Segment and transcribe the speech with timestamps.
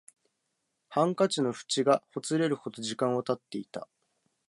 [0.89, 3.87] ハンカチの縁がほつれるほど時間は経っていた